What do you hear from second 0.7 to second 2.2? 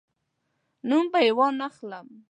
نوم به یې وانخلم.